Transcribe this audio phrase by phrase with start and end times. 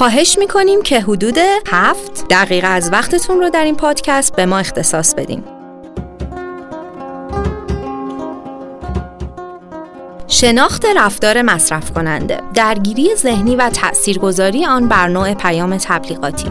[0.00, 5.14] خواهش می‌کنیم که حدود هفت دقیقه از وقتتون رو در این پادکست به ما اختصاص
[5.14, 5.44] بدیم.
[10.28, 16.50] شناخت رفتار مصرف کننده درگیری ذهنی و تاثیرگذاری آن بر نوع پیام تبلیغاتی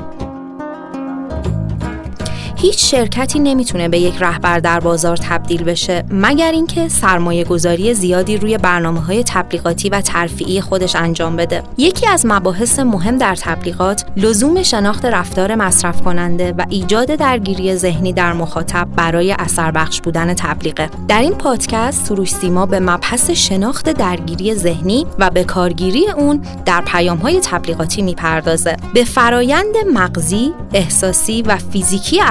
[2.62, 8.38] هیچ شرکتی نمی‌تونه به یک رهبر در بازار تبدیل بشه مگر اینکه سرمایه گذاری زیادی
[8.38, 11.64] روی برنامه های تبلیغاتی و ترفیعی خودش انجام بده.
[11.78, 18.14] یکی از مباحث مهم در تبلیغات لزوم شناخت رفتار مصرف کننده و ایجاد درگیری ذهنی
[18.14, 20.90] در مخاطب برای اثر بخش بودن تبلیغه.
[21.08, 26.82] در این پادکست سروش سیما به مبحث شناخت درگیری ذهنی و به کارگیری اون در
[26.82, 28.78] پیام های تبلیغاتی می‌پردازه.
[28.94, 32.22] به فرایند مغزی، احساسی و فیزیکی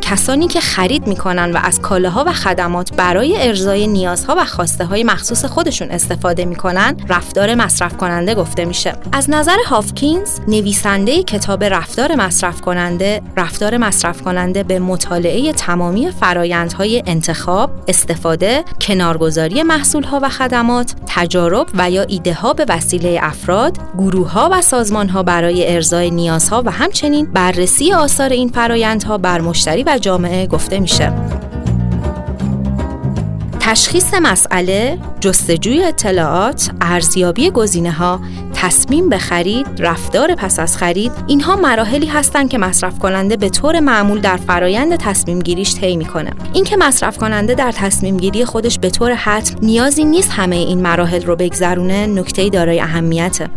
[0.00, 5.04] کسانی که خرید می‌کنن و از کالاها و خدمات برای ارزای نیازها و خواسته های
[5.04, 8.92] مخصوص خودشون استفاده می‌کنن رفتار مصرف کننده گفته میشه.
[9.12, 17.02] از نظر هافکینز نویسنده کتاب رفتار مصرف کننده رفتار مصرف کننده به مطالعه تمامی فرایندهای
[17.06, 24.32] انتخاب استفاده کنارگذاری محصولها و خدمات تجارب و یا ایده ها به وسیله افراد گروه
[24.32, 29.84] ها و سازمان ها برای ارزای نیازها و همچنین بررسی آثار این فرایندها بر مشتری
[29.86, 31.12] و جامعه گفته میشه.
[33.60, 38.20] تشخیص مسئله، جستجوی اطلاعات، ارزیابی گزینه ها،
[38.54, 43.80] تصمیم به خرید، رفتار پس از خرید، اینها مراحلی هستند که مصرف کننده به طور
[43.80, 46.30] معمول در فرایند تصمیم گیریش طی می‌کنه.
[46.52, 51.22] اینکه مصرف کننده در تصمیم گیری خودش به طور حتم نیازی نیست همه این مراحل
[51.22, 53.48] رو بگذرونه، نکته دارای اهمیته.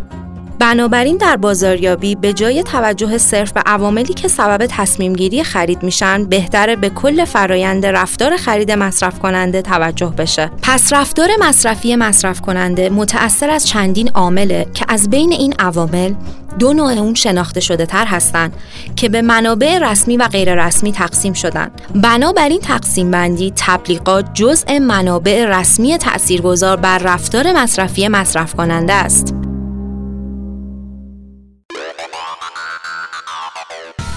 [0.62, 6.24] بنابراین در بازاریابی به جای توجه صرف به عواملی که سبب تصمیم گیری خرید میشن
[6.24, 10.50] بهتره به کل فرایند رفتار خرید مصرف کننده توجه بشه.
[10.62, 16.14] پس رفتار مصرفی مصرف کننده متأثر از چندین عامله که از بین این عوامل
[16.58, 18.56] دو نوع اون شناخته شده تر هستند
[18.96, 21.70] که به منابع رسمی و غیر رسمی تقسیم شدن.
[21.94, 29.41] بنابراین تقسیم بندی تبلیغات جزء منابع رسمی تاثیرگذار بر رفتار مصرفی مصرف کننده است.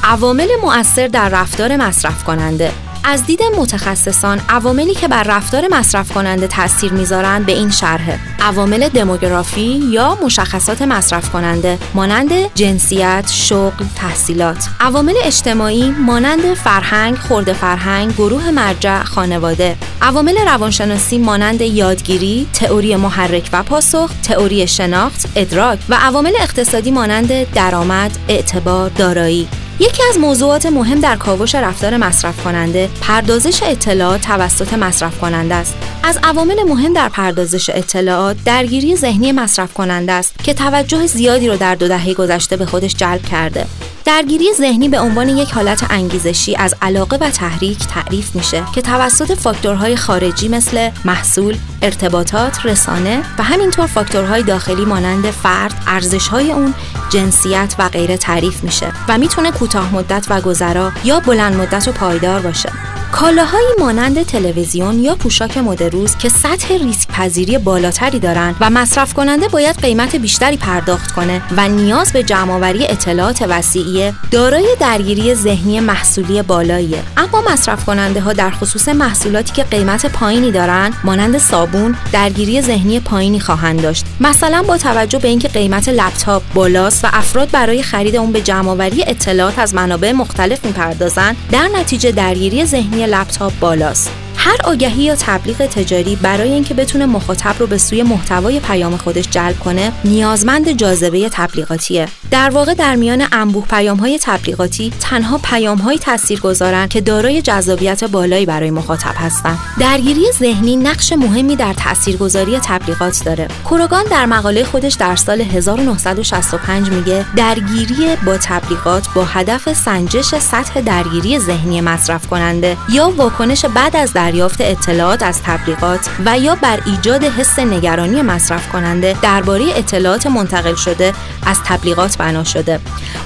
[0.08, 2.72] عوامل مؤثر در رفتار مصرف کننده.
[3.04, 8.20] از دید متخصصان عواملی که بر رفتار مصرف کننده تاثیر می‌ذارند به این شرحه.
[8.40, 14.70] عوامل دموگرافی یا مشخصات مصرف کننده مانند جنسیت، شغل، تحصیلات.
[14.80, 19.76] عوامل اجتماعی مانند فرهنگ، خورده فرهنگ، گروه مرجع، خانواده.
[20.02, 25.80] عوامل روانشناسی مانند یادگیری، تئوری محرک و پاسخ، تئوری شناخت، ادراک.
[25.90, 29.48] و عوامل اقتصادی مانند درآمد، اعتبار، دارایی.
[29.80, 35.76] یکی از موضوعات مهم در کاوش رفتار مصرف کننده پردازش اطلاعات توسط مصرف کننده است.
[36.04, 41.56] از عوامل مهم در پردازش اطلاعات درگیری ذهنی مصرف کننده است که توجه زیادی را
[41.56, 43.66] در دو دهه گذشته به خودش جلب کرده.
[44.06, 49.34] درگیری ذهنی به عنوان یک حالت انگیزشی از علاقه و تحریک تعریف میشه که توسط
[49.34, 56.74] فاکتورهای خارجی مثل محصول، ارتباطات، رسانه و همینطور فاکتورهای داخلی مانند فرد، ارزشهای اون،
[57.10, 61.92] جنسیت و غیره تعریف میشه و می‌تونه کوتاه مدت و گذرا یا بلند مدت و
[61.92, 62.95] پایدار باشه.
[63.16, 69.14] کالاهایی مانند تلویزیون یا پوشاک مد روز که سطح ریسک پذیری بالاتری دارند و مصرف
[69.14, 75.80] کننده باید قیمت بیشتری پرداخت کنه و نیاز به جمعآوری اطلاعات وسیعی دارای درگیری ذهنی
[75.80, 77.04] محصولی بالاییه.
[77.18, 83.00] اما مصرف کننده ها در خصوص محصولاتی که قیمت پایینی دارند مانند صابون درگیری ذهنی
[83.00, 84.06] پایینی خواهند داشت.
[84.20, 89.04] مثلا با توجه به اینکه قیمت لپتاپ بالاست و افراد برای خرید اون به جمعآوری
[89.08, 94.25] اطلاعات از منابع مختلف می‌پردازند در نتیجه درگیری ذهنی لپتاپ بالاست.
[94.46, 99.30] هر آگهی یا تبلیغ تجاری برای اینکه بتونه مخاطب رو به سوی محتوای پیام خودش
[99.30, 102.08] جلب کنه نیازمند جاذبه تبلیغاتیه.
[102.32, 107.42] در واقع در میان انبوه پیام های تبلیغاتی تنها پیام های تاثیر گذارن که دارای
[107.42, 113.48] جذابیت بالایی برای مخاطب هستند درگیری ذهنی نقش مهمی در تاثیرگذاری تبلیغات داره.
[113.64, 120.82] کوروگان در مقاله خودش در سال 1965 میگه درگیری با تبلیغات با هدف سنجش سطح
[120.82, 126.80] درگیری ذهنی مصرف کننده یا واکنش بعد از دریافت اطلاعات از تبلیغات و یا بر
[126.86, 131.14] ایجاد حس نگرانی مصرف کننده درباره اطلاعات منتقل شده
[131.46, 132.80] از تبلیغات بنا شده.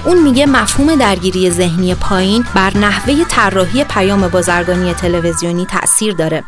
[0.04, 6.44] اون میگه مفهوم درگیری ذهنی پایین بر نحوه طراحی پیام بازرگانی تلویزیونی تاثیر داره.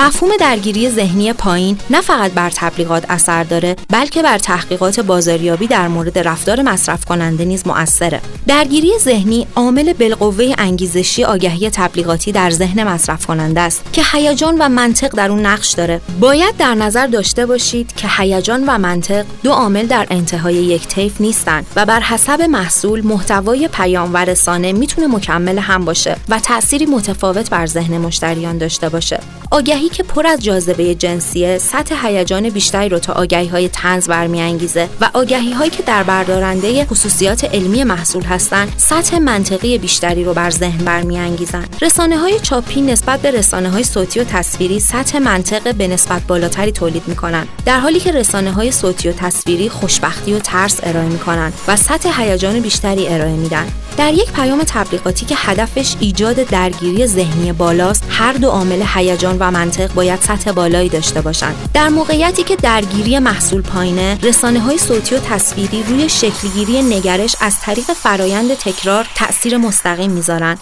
[0.00, 5.88] مفهوم درگیری ذهنی پایین نه فقط بر تبلیغات اثر داره بلکه بر تحقیقات بازاریابی در
[5.88, 8.20] مورد رفتار مصرف کننده نیز مؤثره.
[8.46, 14.68] درگیری ذهنی عامل بالقوه انگیزشی آگهی تبلیغاتی در ذهن مصرف کننده است که هیجان و
[14.68, 16.00] منطق در اون نقش داره.
[16.20, 21.20] باید در نظر داشته باشید که هیجان و منطق دو عامل در انتهای یک طیف
[21.20, 26.86] نیستند و بر حسب محصول محتوای پیام و رسانه می‌تونه مکمل هم باشه و تأثیری
[26.86, 29.20] متفاوت بر ذهن مشتریان داشته باشه.
[29.50, 34.88] آگهی که پر از جاذبه جنسیه سطح هیجان بیشتری رو تا آگهی های تنز برمیانگیزه
[35.00, 40.50] و آگهی هایی که در بردارنده خصوصیات علمی محصول هستند سطح منطقی بیشتری رو بر
[40.50, 41.64] ذهن برمیانگیزن.
[41.82, 46.72] رسانه های چاپی نسبت به رسانه های صوتی و تصویری سطح منطق به نسبت بالاتری
[46.72, 51.52] تولید می‌کنن در حالی که رسانه های صوتی و تصویری خوشبختی و ترس ارائه می‌کنن
[51.68, 53.66] و سطح هیجان بیشتری ارائه میدن.
[53.96, 59.50] در یک پیام تبلیغاتی که هدفش ایجاد درگیری ذهنی بالاست هر دو عامل هیجان و
[59.50, 65.14] منطق باید سطح بالایی داشته باشند در موقعیتی که درگیری محصول پایینه رسانه های صوتی
[65.14, 70.58] و تصویری روی شکلگیری نگرش از طریق فرایند تکرار تاثیر مستقیم می‌ذارن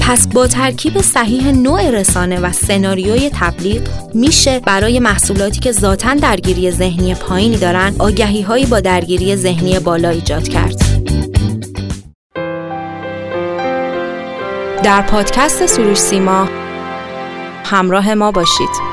[0.00, 3.82] پس با ترکیب صحیح نوع رسانه و سناریوی تبلیغ
[4.14, 10.08] میشه برای محصولاتی که ذاتا درگیری ذهنی پایینی دارن آگهی هایی با درگیری ذهنی بالا
[10.08, 10.82] ایجاد کرد.
[14.82, 16.48] در پادکست سروش سیما
[17.64, 18.91] همراه ما باشید.